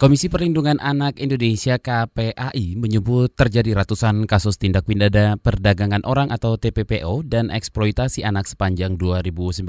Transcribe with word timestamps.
Komisi 0.00 0.32
Perlindungan 0.32 0.80
Anak 0.80 1.20
Indonesia 1.20 1.76
KPAI 1.76 2.72
menyebut 2.80 3.36
terjadi 3.36 3.84
ratusan 3.84 4.24
kasus 4.24 4.56
tindak 4.56 4.88
pidana 4.88 5.36
perdagangan 5.36 6.00
orang 6.08 6.32
atau 6.32 6.56
TPPO 6.56 7.20
dan 7.28 7.52
eksploitasi 7.52 8.24
anak 8.24 8.48
sepanjang 8.48 8.96
2019. 8.96 9.68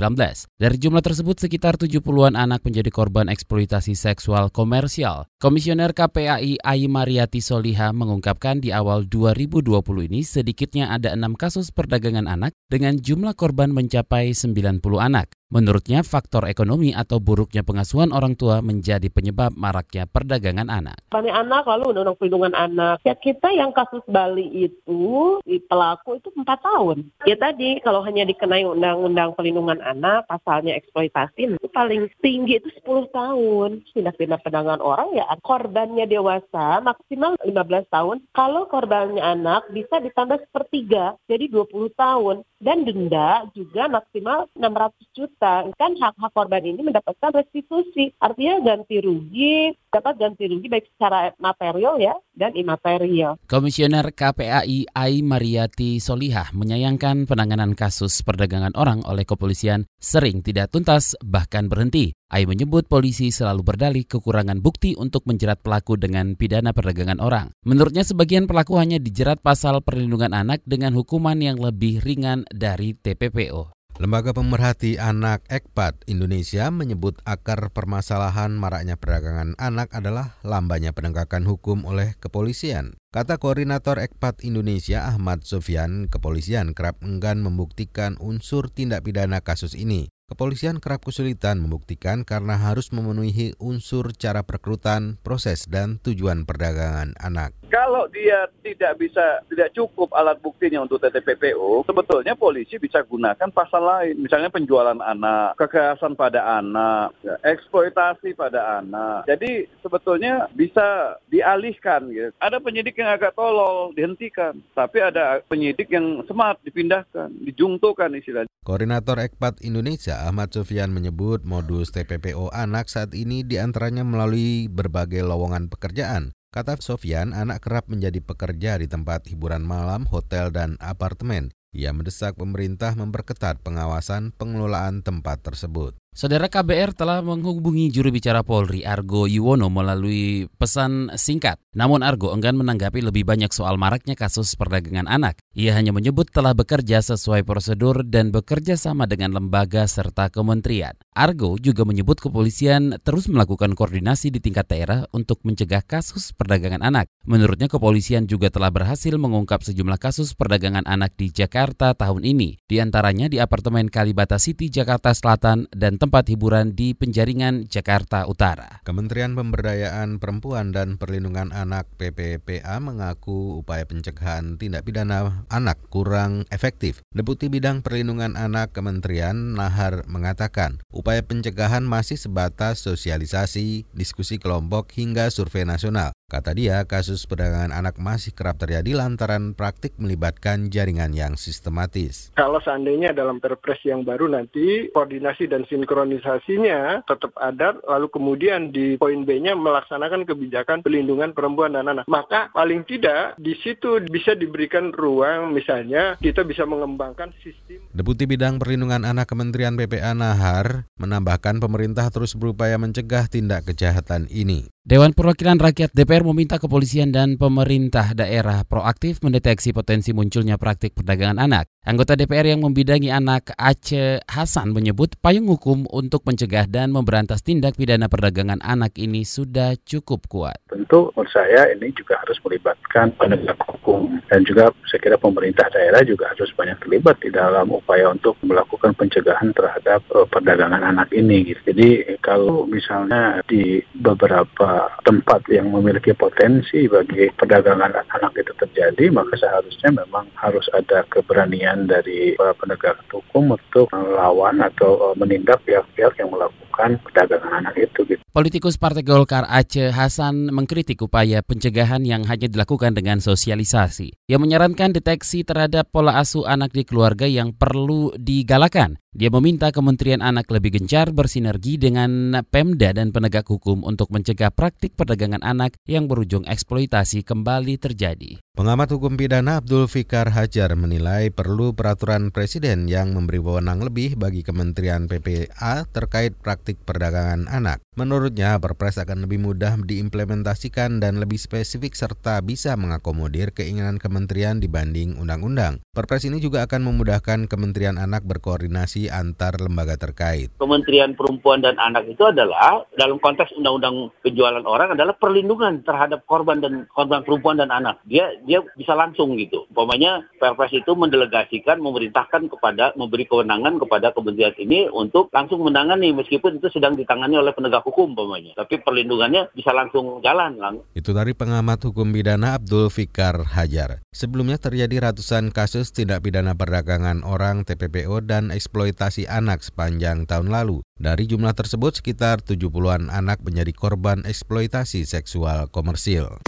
Dari 0.56 0.78
jumlah 0.80 1.04
tersebut 1.04 1.36
sekitar 1.36 1.76
70-an 1.76 2.40
anak 2.40 2.64
menjadi 2.64 2.88
korban 2.96 3.28
eksploitasi 3.28 3.92
seksual 3.92 4.48
komersial. 4.56 5.28
Komisioner 5.36 5.92
KPAI 5.92 6.64
Ai 6.64 6.88
Mariati 6.88 7.44
Soliha 7.44 7.92
mengungkapkan 7.92 8.64
di 8.64 8.72
awal 8.72 9.12
2020 9.12 9.84
ini 10.08 10.24
sedikitnya 10.24 10.96
ada 10.96 11.12
enam 11.12 11.36
kasus 11.36 11.76
perdagangan 11.76 12.32
anak 12.32 12.56
dengan 12.72 12.96
jumlah 12.96 13.36
korban 13.36 13.76
mencapai 13.76 14.32
90 14.32 14.80
anak. 14.96 15.41
Menurutnya, 15.52 16.00
faktor 16.00 16.48
ekonomi 16.48 16.96
atau 16.96 17.20
buruknya 17.20 17.60
pengasuhan 17.60 18.16
orang 18.16 18.40
tua 18.40 18.64
menjadi 18.64 19.12
penyebab 19.12 19.52
maraknya 19.52 20.08
perdagangan 20.08 20.72
anak. 20.72 21.04
Banyak 21.12 21.36
anak 21.36 21.68
lalu 21.68 21.92
undang-undang 21.92 22.16
perlindungan 22.16 22.56
anak. 22.56 23.04
Ya 23.04 23.20
kita 23.20 23.52
yang 23.52 23.76
kasus 23.76 24.00
Bali 24.08 24.48
itu 24.48 25.44
di 25.44 25.60
pelaku 25.60 26.24
itu 26.24 26.32
empat 26.40 26.64
tahun. 26.64 27.04
Ya 27.28 27.36
tadi 27.36 27.84
kalau 27.84 28.00
hanya 28.08 28.24
dikenai 28.24 28.64
undang-undang 28.64 29.36
perlindungan 29.36 29.84
anak 29.84 30.24
pasalnya 30.32 30.72
eksploitasi 30.80 31.60
itu 31.60 31.68
paling 31.68 32.08
tinggi 32.24 32.64
itu 32.64 32.72
10 32.88 33.12
tahun. 33.12 33.84
Tindak 33.92 34.16
pidana 34.16 34.40
perdagangan 34.40 34.80
orang 34.80 35.12
ya 35.20 35.28
korbannya 35.44 36.08
dewasa 36.08 36.80
maksimal 36.80 37.36
15 37.44 37.92
tahun. 37.92 38.24
Kalau 38.32 38.72
korbannya 38.72 39.20
anak 39.20 39.68
bisa 39.76 40.00
ditambah 40.00 40.48
sepertiga 40.48 41.20
jadi 41.28 41.52
20 41.52 41.92
tahun 41.92 42.48
dan 42.62 42.86
denda 42.86 43.50
juga 43.58 43.90
maksimal 43.90 44.48
600 44.54 45.18
juta 45.18 45.41
Kan 45.42 45.98
hak-hak 45.98 46.32
korban 46.38 46.62
ini 46.62 46.86
mendapatkan 46.86 47.34
restitusi. 47.34 48.14
Artinya 48.22 48.62
ganti 48.62 49.02
rugi, 49.02 49.74
dapat 49.90 50.22
ganti 50.22 50.46
rugi 50.46 50.70
baik 50.70 50.86
secara 50.94 51.34
material 51.42 51.98
ya 51.98 52.14
dan 52.38 52.54
imaterial. 52.54 53.42
Komisioner 53.50 54.14
KPAI 54.14 54.94
Ai 54.94 55.26
Mariati 55.26 55.98
Solihah 55.98 56.54
menyayangkan 56.54 57.26
penanganan 57.26 57.74
kasus 57.74 58.22
perdagangan 58.22 58.78
orang 58.78 59.02
oleh 59.10 59.26
kepolisian 59.26 59.90
sering 59.98 60.46
tidak 60.46 60.70
tuntas 60.70 61.18
bahkan 61.26 61.66
berhenti. 61.66 62.14
Ai 62.32 62.46
menyebut 62.48 62.88
polisi 62.88 63.34
selalu 63.34 63.66
berdalih 63.66 64.06
kekurangan 64.08 64.62
bukti 64.62 64.94
untuk 64.96 65.28
menjerat 65.28 65.60
pelaku 65.60 65.98
dengan 66.00 66.38
pidana 66.38 66.72
perdagangan 66.72 67.20
orang. 67.20 67.52
Menurutnya 67.68 68.06
sebagian 68.08 68.46
pelaku 68.46 68.80
hanya 68.80 69.02
dijerat 69.02 69.44
pasal 69.44 69.84
perlindungan 69.84 70.32
anak 70.32 70.64
dengan 70.64 70.96
hukuman 70.96 71.36
yang 71.42 71.60
lebih 71.60 72.00
ringan 72.00 72.48
dari 72.54 72.96
TPPO. 72.96 73.81
Lembaga 74.02 74.34
Pemerhati 74.34 74.98
Anak 74.98 75.46
Ekpat 75.46 76.10
Indonesia 76.10 76.74
menyebut 76.74 77.22
akar 77.22 77.70
permasalahan 77.70 78.50
maraknya 78.50 78.98
perdagangan 78.98 79.54
anak 79.62 79.94
adalah 79.94 80.42
lambannya 80.42 80.90
penegakan 80.90 81.46
hukum 81.46 81.86
oleh 81.86 82.18
kepolisian. 82.18 82.98
Kata 83.14 83.38
Koordinator 83.38 84.02
Ekpat 84.02 84.42
Indonesia 84.42 85.06
Ahmad 85.06 85.46
Sofian, 85.46 86.10
kepolisian 86.10 86.74
kerap 86.74 86.98
enggan 87.06 87.46
membuktikan 87.46 88.18
unsur 88.18 88.74
tindak 88.74 89.06
pidana 89.06 89.38
kasus 89.46 89.78
ini. 89.78 90.10
Kepolisian 90.32 90.80
kerap 90.80 91.04
kesulitan 91.04 91.60
membuktikan 91.60 92.24
karena 92.24 92.56
harus 92.56 92.96
memenuhi 92.96 93.52
unsur 93.60 94.16
cara 94.16 94.48
perekrutan, 94.48 95.20
proses, 95.20 95.68
dan 95.68 96.00
tujuan 96.08 96.48
perdagangan 96.48 97.20
anak. 97.20 97.52
Kalau 97.68 98.08
dia 98.08 98.48
tidak 98.64 98.96
bisa, 98.96 99.44
tidak 99.52 99.76
cukup 99.76 100.08
alat 100.16 100.40
buktinya 100.40 100.88
untuk 100.88 101.04
TTPPO, 101.04 101.84
sebetulnya 101.84 102.40
polisi 102.40 102.80
bisa 102.80 103.04
gunakan 103.04 103.52
pasal 103.52 103.84
lain. 103.84 104.24
Misalnya 104.24 104.48
penjualan 104.48 104.96
anak, 105.04 105.60
kekerasan 105.60 106.16
pada 106.16 106.64
anak, 106.64 107.12
ya, 107.28 107.36
eksploitasi 107.44 108.32
pada 108.32 108.80
anak. 108.80 109.28
Jadi 109.28 109.68
sebetulnya 109.84 110.48
bisa 110.56 111.20
dialihkan. 111.28 112.08
Gitu. 112.08 112.32
Ada 112.40 112.64
penyidik 112.64 112.96
yang 112.96 113.12
agak 113.12 113.36
tolol, 113.36 113.92
dihentikan. 113.96 114.64
Tapi 114.72 115.04
ada 115.04 115.44
penyidik 115.48 115.92
yang 115.92 116.24
smart, 116.24 116.56
dipindahkan, 116.64 117.36
dijungtukan 117.44 118.16
istilahnya. 118.16 118.51
Koordinator 118.62 119.18
Ekpat 119.18 119.66
Indonesia 119.66 120.22
Ahmad 120.22 120.54
Sufyan 120.54 120.94
menyebut 120.94 121.42
modus 121.42 121.90
TPPO 121.98 122.54
anak 122.54 122.94
saat 122.94 123.10
ini 123.18 123.42
di 123.42 123.58
antaranya 123.58 124.06
melalui 124.06 124.70
berbagai 124.70 125.26
lowongan 125.26 125.66
pekerjaan. 125.66 126.30
Kata 126.54 126.78
Sofyan, 126.78 127.34
anak 127.34 127.66
kerap 127.66 127.90
menjadi 127.90 128.22
pekerja 128.22 128.78
di 128.78 128.86
tempat 128.86 129.26
hiburan 129.26 129.66
malam, 129.66 130.06
hotel, 130.06 130.54
dan 130.54 130.78
apartemen. 130.78 131.50
Ia 131.72 131.96
mendesak 131.96 132.36
pemerintah 132.36 132.92
memperketat 132.94 133.64
pengawasan 133.64 134.36
pengelolaan 134.36 135.02
tempat 135.02 135.40
tersebut. 135.40 135.96
Saudara 136.12 136.52
KBR 136.52 136.92
telah 136.92 137.24
menghubungi 137.24 137.88
juru 137.88 138.12
bicara 138.12 138.44
Polri 138.44 138.84
Argo 138.84 139.32
Yuwono 139.32 139.72
melalui 139.72 140.52
pesan 140.60 141.16
singkat. 141.16 141.56
Namun 141.72 142.04
Argo 142.04 142.36
enggan 142.36 142.60
menanggapi 142.60 143.00
lebih 143.00 143.24
banyak 143.24 143.48
soal 143.56 143.80
maraknya 143.80 144.12
kasus 144.20 144.60
perdagangan 144.60 145.08
anak. 145.08 145.40
Ia 145.56 145.72
hanya 145.80 145.96
menyebut 145.96 146.28
telah 146.28 146.52
bekerja 146.52 147.00
sesuai 147.00 147.48
prosedur 147.48 148.04
dan 148.04 148.28
bekerja 148.36 148.76
sama 148.76 149.08
dengan 149.08 149.32
lembaga 149.32 149.88
serta 149.88 150.28
kementerian. 150.28 151.00
Argo 151.16 151.56
juga 151.56 151.88
menyebut 151.88 152.20
kepolisian 152.20 153.00
terus 153.00 153.32
melakukan 153.32 153.72
koordinasi 153.72 154.36
di 154.36 154.44
tingkat 154.44 154.68
daerah 154.68 155.08
untuk 155.16 155.40
mencegah 155.48 155.80
kasus 155.80 156.36
perdagangan 156.36 156.84
anak. 156.84 157.08
Menurutnya 157.24 157.72
kepolisian 157.72 158.28
juga 158.28 158.52
telah 158.52 158.68
berhasil 158.68 159.16
mengungkap 159.16 159.64
sejumlah 159.64 159.96
kasus 159.96 160.36
perdagangan 160.36 160.84
anak 160.84 161.16
di 161.16 161.32
Jakarta 161.32 161.96
tahun 161.96 162.28
ini. 162.28 162.60
Di 162.68 162.84
antaranya 162.84 163.32
di 163.32 163.40
apartemen 163.40 163.88
Kalibata 163.88 164.36
City, 164.44 164.68
Jakarta 164.68 165.16
Selatan 165.16 165.72
dan 165.72 165.96
tempat 165.96 166.28
hiburan 166.28 166.76
di 166.76 166.92
Penjaringan, 167.00 167.72
Jakarta 167.72 168.28
Utara. 168.28 168.84
Kementerian 168.84 169.40
Pemberdayaan 169.40 170.20
Perempuan 170.20 170.76
dan 170.76 171.00
Perlindungan 171.00 171.61
Anak 171.62 171.86
PPPA 172.02 172.82
mengaku 172.82 173.62
upaya 173.62 173.86
pencegahan 173.86 174.58
tindak 174.58 174.82
pidana 174.82 175.46
anak 175.54 175.78
kurang 175.94 176.50
efektif. 176.50 177.06
Deputi 177.14 177.54
Bidang 177.54 177.86
Perlindungan 177.86 178.34
Anak 178.34 178.74
Kementerian 178.74 179.54
Nahar 179.54 180.02
mengatakan, 180.10 180.82
upaya 180.90 181.22
pencegahan 181.22 181.86
masih 181.86 182.18
sebatas 182.18 182.82
sosialisasi, 182.82 183.86
diskusi 183.94 184.42
kelompok 184.42 184.90
hingga 184.98 185.30
survei 185.30 185.64
nasional. 185.70 186.10
Kata 186.32 186.56
dia, 186.56 186.88
kasus 186.88 187.28
perdagangan 187.28 187.76
anak 187.76 188.00
masih 188.00 188.32
kerap 188.32 188.56
terjadi 188.56 188.96
lantaran 188.96 189.52
praktik 189.52 190.00
melibatkan 190.00 190.72
jaringan 190.72 191.12
yang 191.12 191.36
sistematis. 191.36 192.32
Kalau 192.40 192.64
seandainya 192.64 193.12
dalam 193.12 193.44
perpres 193.44 193.84
yang 193.84 194.08
baru 194.08 194.32
nanti 194.32 194.88
koordinasi 194.96 195.52
dan 195.52 195.68
sinkronisasinya 195.68 197.04
tetap 197.04 197.36
ada, 197.36 197.76
lalu 197.84 198.08
kemudian 198.08 198.72
di 198.72 198.96
poin 198.96 199.28
B-nya 199.28 199.60
melaksanakan 199.60 200.24
kebijakan 200.24 200.80
pelindungan 200.80 201.36
perempuan 201.36 201.76
dan 201.76 201.92
anak. 201.92 202.08
Maka 202.08 202.48
paling 202.56 202.88
tidak 202.88 203.36
di 203.36 203.52
situ 203.60 204.00
bisa 204.08 204.32
diberikan 204.32 204.96
ruang 204.96 205.52
misalnya 205.52 206.16
kita 206.24 206.48
bisa 206.48 206.64
mengembangkan 206.64 207.36
sistem. 207.44 207.84
Deputi 207.92 208.24
Bidang 208.24 208.56
Perlindungan 208.56 209.04
Anak 209.04 209.28
Kementerian 209.28 209.76
PPA 209.76 210.16
Nahar 210.16 210.88
menambahkan 210.96 211.60
pemerintah 211.60 212.08
terus 212.08 212.40
berupaya 212.40 212.80
mencegah 212.80 213.28
tindak 213.28 213.68
kejahatan 213.68 214.32
ini. 214.32 214.72
Dewan 214.82 215.14
Perwakilan 215.14 215.62
Rakyat 215.62 215.94
DPR 215.94 216.21
meminta 216.24 216.62
kepolisian 216.62 217.10
dan 217.10 217.36
pemerintah 217.36 218.14
daerah 218.14 218.62
proaktif 218.64 219.20
mendeteksi 219.26 219.74
potensi 219.74 220.14
munculnya 220.14 220.56
praktik 220.62 220.94
perdagangan 220.94 221.42
anak. 221.42 221.70
Anggota 221.82 222.14
DPR 222.14 222.46
yang 222.46 222.62
membidangi 222.62 223.10
anak 223.10 223.58
Aceh 223.58 224.22
Hasan 224.30 224.70
menyebut 224.70 225.18
payung 225.18 225.50
hukum 225.50 225.90
untuk 225.90 226.22
mencegah 226.30 226.70
dan 226.70 226.94
memberantas 226.94 227.42
tindak 227.42 227.74
pidana 227.74 228.06
perdagangan 228.06 228.62
anak 228.62 229.02
ini 229.02 229.26
sudah 229.26 229.74
cukup 229.82 230.30
kuat. 230.30 230.62
Tentu 230.70 231.10
menurut 231.18 231.34
saya 231.34 231.74
ini 231.74 231.90
juga 231.98 232.22
harus 232.22 232.38
melibatkan 232.46 233.18
penegak 233.18 233.58
hukum 233.66 234.22
dan 234.30 234.46
juga 234.46 234.70
saya 234.86 235.02
kira 235.02 235.18
pemerintah 235.18 235.74
daerah 235.74 236.06
juga 236.06 236.30
harus 236.30 236.54
banyak 236.54 236.78
terlibat 236.86 237.18
di 237.18 237.34
dalam 237.34 237.74
upaya 237.74 238.14
untuk 238.14 238.38
melakukan 238.46 238.94
pencegahan 238.94 239.50
terhadap 239.50 240.06
uh, 240.14 240.30
perdagangan 240.30 240.86
anak 240.86 241.10
ini. 241.10 241.50
Gitu. 241.50 241.74
Jadi 241.74 241.90
kalau 242.22 242.70
misalnya 242.70 243.42
di 243.50 243.82
beberapa 243.98 244.86
tempat 245.02 245.50
yang 245.50 245.74
memiliki 245.74 246.14
potensi 246.14 246.86
bagi 246.86 247.26
perdagangan 247.34 248.06
anak 248.06 248.38
itu 248.38 248.54
terjadi, 248.54 249.10
maka 249.10 249.34
seharusnya 249.34 250.06
memang 250.06 250.30
harus 250.38 250.70
ada 250.78 251.02
keberanian 251.10 251.71
keberanian 251.72 251.88
dari 251.88 252.36
penegak 252.60 253.00
hukum 253.12 253.56
untuk 253.56 253.88
melawan 253.96 254.60
atau 254.60 255.12
eh, 255.12 255.14
menindak 255.16 255.64
pihak-pihak 255.64 256.20
yang 256.20 256.30
melakukan 256.32 256.71
perdagangan 256.76 257.64
anak 257.64 257.76
itu. 257.78 258.00
Gitu. 258.08 258.22
Politikus 258.32 258.80
Partai 258.80 259.04
Golkar 259.04 259.44
Aceh 259.44 259.92
Hasan 259.92 260.56
mengkritik 260.56 261.04
upaya 261.04 261.44
pencegahan 261.44 262.08
yang 262.08 262.24
hanya 262.24 262.48
dilakukan 262.48 262.96
dengan 262.96 263.20
sosialisasi. 263.20 264.16
Ia 264.32 264.40
menyarankan 264.40 264.96
deteksi 264.96 265.44
terhadap 265.44 265.92
pola 265.92 266.16
asuh 266.16 266.48
anak 266.48 266.72
di 266.72 266.88
keluarga 266.88 267.28
yang 267.28 267.52
perlu 267.52 268.16
digalakan. 268.16 269.02
Dia 269.12 269.28
meminta 269.28 269.76
Kementerian 269.76 270.24
Anak 270.24 270.48
lebih 270.48 270.80
gencar 270.80 271.12
bersinergi 271.12 271.76
dengan 271.76 272.40
Pemda 272.48 272.96
dan 272.96 273.12
penegak 273.12 273.44
hukum 273.52 273.84
untuk 273.84 274.08
mencegah 274.08 274.56
praktik 274.56 274.96
perdagangan 274.96 275.44
anak 275.44 275.76
yang 275.84 276.08
berujung 276.08 276.48
eksploitasi 276.48 277.28
kembali 277.28 277.76
terjadi. 277.76 278.40
Pengamat 278.56 278.96
hukum 278.96 279.20
pidana 279.20 279.60
Abdul 279.60 279.92
Fikar 279.92 280.32
Hajar 280.32 280.80
menilai 280.80 281.28
perlu 281.28 281.76
peraturan 281.76 282.32
presiden 282.32 282.88
yang 282.88 283.12
memberi 283.12 283.44
wewenang 283.44 283.84
lebih 283.84 284.16
bagi 284.16 284.48
Kementerian 284.48 285.12
PPA 285.12 285.84
terkait 285.92 286.32
praktik 286.40 286.61
perdagangan 286.62 287.50
anak. 287.50 287.82
Menurutnya, 287.98 288.56
Perpres 288.56 288.96
akan 289.02 289.28
lebih 289.28 289.42
mudah 289.44 289.76
diimplementasikan 289.76 291.04
dan 291.04 291.20
lebih 291.20 291.36
spesifik 291.36 291.92
serta 291.98 292.40
bisa 292.40 292.78
mengakomodir 292.80 293.52
keinginan 293.52 294.00
kementerian 294.00 294.64
dibanding 294.64 295.20
undang-undang. 295.20 295.84
Perpres 295.92 296.24
ini 296.24 296.40
juga 296.40 296.64
akan 296.68 296.88
memudahkan 296.88 297.52
Kementerian 297.52 298.00
Anak 298.00 298.24
berkoordinasi 298.24 299.12
antar 299.12 299.60
lembaga 299.60 300.00
terkait. 300.00 300.52
Kementerian 300.56 301.16
Perempuan 301.16 301.60
dan 301.60 301.76
Anak 301.80 302.08
itu 302.08 302.24
adalah 302.24 302.88
dalam 302.96 303.20
konteks 303.20 303.56
undang-undang 303.60 304.12
penjualan 304.24 304.64
orang 304.64 304.96
adalah 304.96 305.16
perlindungan 305.16 305.84
terhadap 305.84 306.24
korban 306.28 306.60
dan 306.60 306.88
korban 306.92 307.24
perempuan 307.24 307.60
dan 307.60 307.72
anak. 307.72 308.00
Dia 308.08 308.36
dia 308.44 308.60
bisa 308.76 308.96
langsung 308.98 309.36
gitu. 309.40 309.68
Umpamanya 309.72 310.24
Perpres 310.40 310.74
itu 310.76 310.92
mendelegasikan, 310.96 311.80
memerintahkan 311.80 312.52
kepada, 312.52 312.92
memberi 312.98 313.24
kewenangan 313.28 313.80
kepada 313.80 314.12
kementerian 314.12 314.56
ini 314.60 314.90
untuk 314.92 315.32
langsung 315.32 315.64
menangani 315.64 316.12
meskipun 316.12 316.51
itu 316.58 316.68
sedang 316.74 316.98
ditangani 316.98 317.38
oleh 317.38 317.54
penegak 317.56 317.86
hukum 317.86 318.12
umpamanya. 318.12 318.52
Tapi 318.58 318.82
perlindungannya 318.82 319.54
bisa 319.56 319.72
langsung 319.72 320.20
jalan. 320.20 320.58
Lang. 320.58 320.84
Itu 320.98 321.16
dari 321.16 321.32
pengamat 321.32 321.86
hukum 321.88 322.12
pidana 322.12 322.58
Abdul 322.60 322.92
Fikar 322.92 323.56
Hajar. 323.56 324.04
Sebelumnya 324.12 324.58
terjadi 324.60 325.12
ratusan 325.12 325.54
kasus 325.54 325.94
tindak 325.96 326.26
pidana 326.26 326.58
perdagangan 326.58 327.24
orang 327.24 327.64
TPPO 327.64 328.26
dan 328.26 328.50
eksploitasi 328.52 329.30
anak 329.30 329.64
sepanjang 329.64 330.28
tahun 330.28 330.52
lalu. 330.52 330.84
Dari 331.02 331.30
jumlah 331.30 331.56
tersebut 331.56 331.98
sekitar 331.98 332.44
70-an 332.44 333.10
anak 333.10 333.42
menjadi 333.42 333.72
korban 333.74 334.26
eksploitasi 334.28 335.08
seksual 335.08 335.70
komersil. 335.70 336.42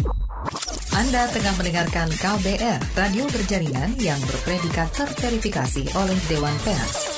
Anda 0.94 1.25
tengah 1.31 1.55
mendengarkan 1.57 2.09
KBR, 2.13 2.79
radio 2.94 3.25
berjaringan 3.31 3.97
yang 3.97 4.19
berpredikat 4.29 4.94
terverifikasi 4.94 5.89
oleh 5.97 6.17
Dewan 6.29 6.53
Pers. 6.61 7.12